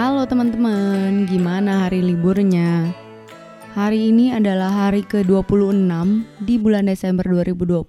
[0.00, 2.88] Halo teman-teman, gimana hari liburnya?
[3.76, 5.92] Hari ini adalah hari ke-26
[6.40, 7.84] di bulan Desember 2020.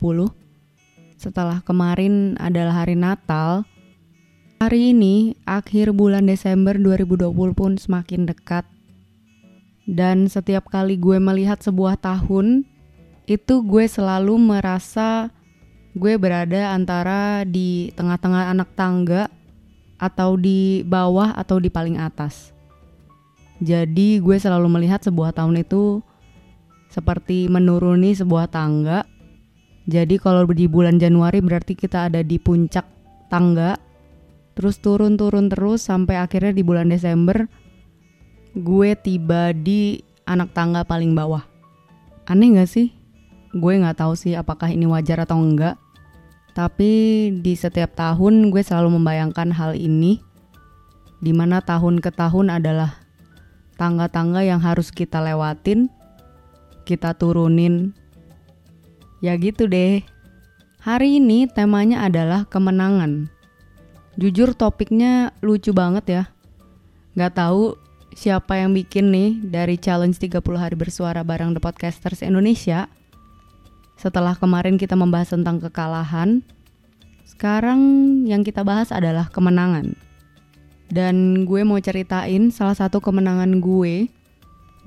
[1.15, 3.63] Setelah kemarin adalah hari Natal,
[4.59, 8.67] hari ini akhir bulan Desember 2020 pun semakin dekat.
[9.87, 12.67] Dan setiap kali gue melihat sebuah tahun,
[13.23, 15.31] itu gue selalu merasa
[15.95, 19.31] gue berada antara di tengah-tengah anak tangga
[20.01, 22.49] atau di bawah atau di paling atas.
[23.61, 26.01] Jadi gue selalu melihat sebuah tahun itu
[26.89, 29.05] seperti menuruni sebuah tangga.
[29.85, 32.89] Jadi kalau di bulan Januari berarti kita ada di puncak
[33.29, 33.77] tangga.
[34.57, 37.47] Terus turun-turun terus sampai akhirnya di bulan Desember
[38.51, 41.45] gue tiba di anak tangga paling bawah.
[42.27, 42.91] Aneh gak sih?
[43.55, 45.79] Gue gak tahu sih apakah ini wajar atau enggak.
[46.51, 46.91] Tapi
[47.39, 50.19] di setiap tahun gue selalu membayangkan hal ini,
[51.23, 52.99] di mana tahun ke tahun adalah
[53.79, 55.87] tangga-tangga yang harus kita lewatin,
[56.83, 57.95] kita turunin.
[59.23, 60.03] Ya gitu deh.
[60.81, 63.29] Hari ini temanya adalah kemenangan.
[64.17, 66.23] Jujur topiknya lucu banget ya.
[67.15, 67.77] Gak tahu
[68.11, 72.91] siapa yang bikin nih dari challenge 30 hari bersuara bareng The Podcasters Indonesia
[74.01, 76.41] setelah kemarin kita membahas tentang kekalahan,
[77.21, 77.79] sekarang
[78.25, 79.93] yang kita bahas adalah kemenangan.
[80.89, 84.09] Dan gue mau ceritain salah satu kemenangan gue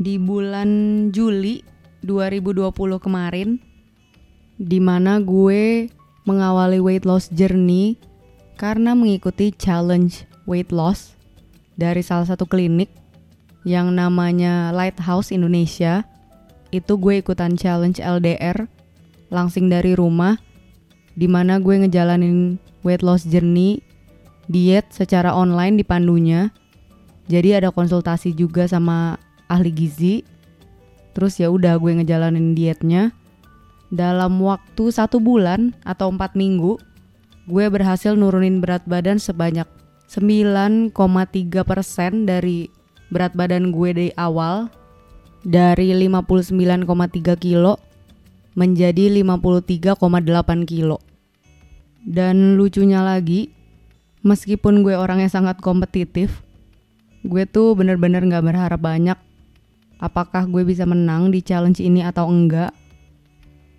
[0.03, 0.69] di bulan
[1.15, 1.63] Juli
[2.03, 3.63] 2020 kemarin
[4.59, 5.89] di mana gue
[6.27, 7.97] mengawali weight loss journey
[8.59, 11.15] karena mengikuti challenge weight loss
[11.79, 12.91] dari salah satu klinik
[13.65, 16.05] yang namanya Lighthouse Indonesia.
[16.75, 18.67] Itu gue ikutan challenge LDR
[19.35, 20.39] langsing dari rumah
[21.19, 23.83] di mana gue ngejalanin weight loss journey
[24.47, 26.55] diet secara online di pandunya.
[27.27, 29.17] Jadi ada konsultasi juga sama
[29.49, 30.23] ahli gizi.
[31.17, 33.15] Terus ya udah gue ngejalanin dietnya.
[33.95, 36.77] Dalam waktu satu bulan atau empat minggu
[37.45, 39.69] gue berhasil nurunin berat badan sebanyak
[40.11, 40.97] 9,3%
[42.25, 42.73] dari
[43.13, 44.73] berat badan gue dari awal
[45.45, 46.89] dari 59,3
[47.37, 47.77] kilo
[48.55, 49.99] menjadi 53,8
[50.67, 50.99] kilo.
[52.05, 53.51] Dan lucunya lagi,
[54.27, 56.43] meskipun gue orangnya sangat kompetitif,
[57.23, 59.19] gue tuh bener-bener gak berharap banyak
[60.05, 62.77] apakah gue bisa menang di challenge ini atau enggak.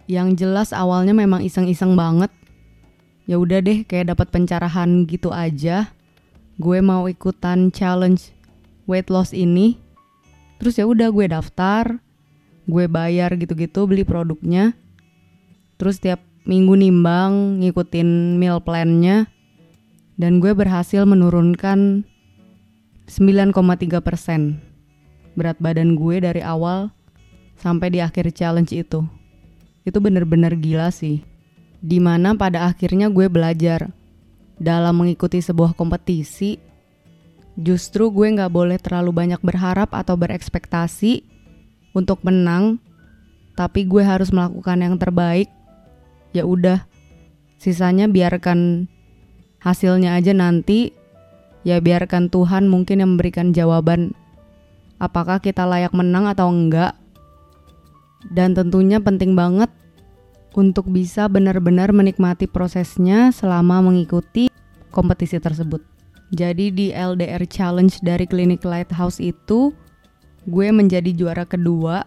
[0.09, 2.33] Yang jelas awalnya memang iseng-iseng banget.
[3.25, 5.89] Ya udah deh kayak dapat pencerahan gitu aja.
[6.61, 8.33] Gue mau ikutan challenge
[8.85, 9.81] weight loss ini.
[10.61, 11.99] Terus ya udah gue daftar,
[12.65, 14.73] gue bayar gitu-gitu beli produknya.
[15.77, 19.29] Terus tiap minggu nimbang ngikutin meal plannya.
[20.15, 22.07] Dan gue berhasil menurunkan
[23.05, 24.63] 9,3 persen
[25.35, 26.95] berat badan gue dari awal
[27.59, 29.03] sampai di akhir challenge itu.
[29.83, 31.19] Itu bener-bener gila sih.
[31.83, 33.91] Di mana pada akhirnya gue belajar
[34.55, 36.57] dalam mengikuti sebuah kompetisi
[37.59, 41.34] justru gue nggak boleh terlalu banyak berharap atau berekspektasi
[41.95, 42.77] untuk menang,
[43.55, 45.47] tapi gue harus melakukan yang terbaik.
[46.35, 46.83] Ya udah,
[47.55, 48.91] sisanya biarkan
[49.63, 50.91] hasilnya aja nanti.
[51.65, 54.13] Ya biarkan Tuhan mungkin yang memberikan jawaban
[55.01, 56.93] apakah kita layak menang atau enggak.
[58.29, 59.71] Dan tentunya penting banget
[60.53, 64.49] untuk bisa benar-benar menikmati prosesnya selama mengikuti
[64.89, 65.81] kompetisi tersebut.
[66.33, 69.75] Jadi di LDR Challenge dari klinik Lighthouse itu
[70.45, 72.05] gue menjadi juara kedua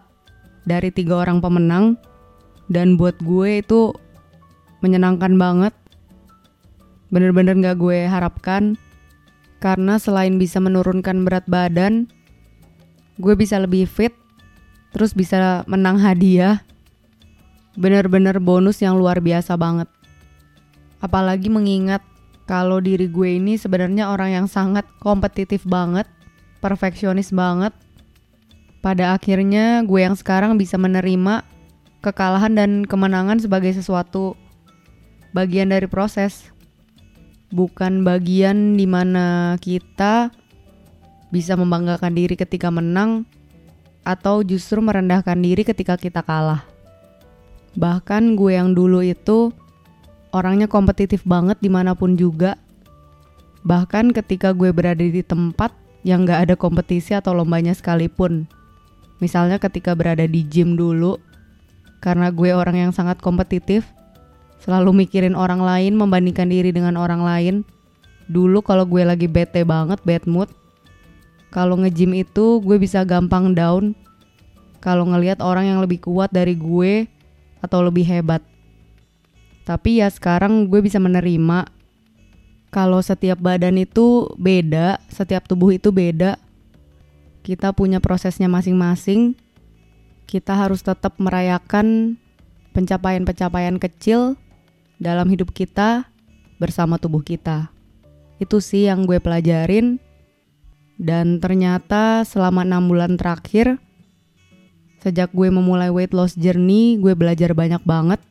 [0.67, 1.95] dari tiga orang pemenang.
[2.69, 3.91] Dan buat gue itu
[4.85, 5.73] menyenangkan banget.
[7.09, 8.77] Bener-bener gak gue harapkan.
[9.57, 12.07] Karena selain bisa menurunkan berat badan
[13.19, 14.15] gue bisa lebih fit
[14.95, 16.63] terus bisa menang hadiah.
[17.75, 19.87] Bener-bener bonus yang luar biasa banget.
[21.03, 22.01] Apalagi mengingat
[22.49, 26.09] kalau diri gue ini sebenarnya orang yang sangat kompetitif banget
[26.59, 27.71] perfeksionis banget
[28.79, 31.43] pada akhirnya gue yang sekarang bisa menerima
[31.99, 34.39] kekalahan dan kemenangan sebagai sesuatu
[35.35, 36.47] bagian dari proses.
[37.49, 40.29] Bukan bagian di mana kita
[41.33, 43.25] bisa membanggakan diri ketika menang
[44.05, 46.65] atau justru merendahkan diri ketika kita kalah.
[47.77, 49.53] Bahkan gue yang dulu itu
[50.29, 52.57] orangnya kompetitif banget di mana pun juga.
[53.65, 55.73] Bahkan ketika gue berada di tempat
[56.07, 58.47] yang gak ada kompetisi atau lombanya sekalipun.
[59.19, 61.19] Misalnya ketika berada di gym dulu,
[61.99, 63.83] karena gue orang yang sangat kompetitif,
[64.63, 67.55] selalu mikirin orang lain, membandingkan diri dengan orang lain.
[68.31, 70.49] Dulu kalau gue lagi bete banget, bad mood,
[71.49, 73.97] Kalau nge-gym itu gue bisa gampang down
[74.77, 77.09] kalau ngelihat orang yang lebih kuat dari gue
[77.57, 78.45] atau lebih hebat.
[79.65, 81.65] Tapi ya sekarang gue bisa menerima
[82.69, 86.37] kalau setiap badan itu beda, setiap tubuh itu beda.
[87.49, 89.33] Kita punya prosesnya masing-masing.
[90.29, 92.13] Kita harus tetap merayakan
[92.77, 94.37] pencapaian-pencapaian kecil
[95.01, 96.05] dalam hidup kita
[96.61, 97.73] bersama tubuh kita.
[98.37, 99.97] Itu sih yang gue pelajarin.
[101.01, 103.81] Dan ternyata selama enam bulan terakhir,
[105.01, 108.21] sejak gue memulai weight loss journey, gue belajar banyak banget.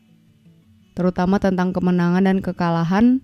[0.95, 3.19] Terutama tentang kemenangan dan kekalahan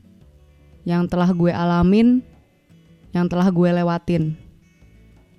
[0.82, 2.18] yang telah gue alamin,
[3.14, 4.42] yang telah gue lewatin.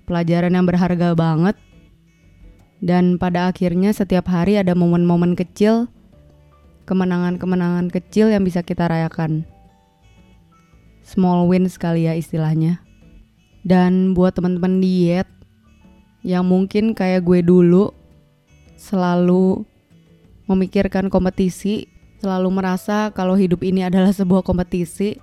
[0.06, 1.58] Pelajaran yang berharga banget
[2.78, 5.90] dan pada akhirnya setiap hari ada momen-momen kecil,
[6.86, 9.42] kemenangan-kemenangan kecil yang bisa kita rayakan.
[11.02, 12.82] Small win sekali ya istilahnya.
[13.66, 15.26] Dan buat teman-teman diet
[16.22, 17.90] yang mungkin kayak gue dulu
[18.78, 19.66] selalu
[20.46, 21.90] memikirkan kompetisi,
[22.22, 25.18] selalu merasa kalau hidup ini adalah sebuah kompetisi,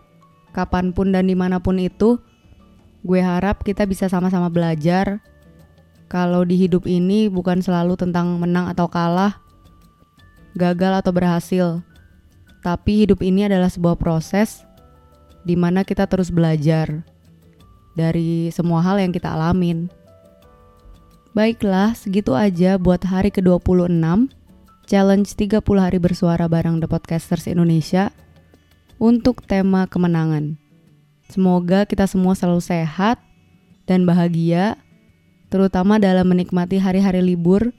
[0.52, 2.20] kapan pun dan di mana pun itu,
[3.04, 5.20] gue harap kita bisa sama-sama belajar
[6.08, 9.44] kalau di hidup ini bukan selalu tentang menang atau kalah,
[10.56, 11.68] gagal atau berhasil,
[12.64, 14.64] tapi hidup ini adalah sebuah proses
[15.44, 17.04] di mana kita terus belajar
[17.98, 19.92] dari semua hal yang kita alamin.
[21.34, 24.30] Baiklah, segitu aja buat hari ke-26
[24.84, 28.12] Challenge 30 hari bersuara bareng The Podcasters Indonesia
[29.00, 30.63] untuk tema kemenangan.
[31.34, 33.18] Semoga kita semua selalu sehat
[33.90, 34.78] dan bahagia
[35.50, 37.74] terutama dalam menikmati hari-hari libur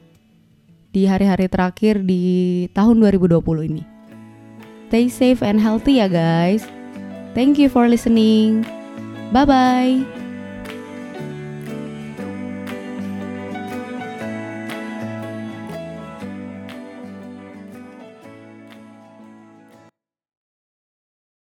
[0.91, 3.83] di hari-hari terakhir di tahun 2020 ini.
[4.91, 6.67] Stay safe and healthy ya guys.
[7.35, 8.67] Thank you for listening.
[9.31, 10.24] Bye bye.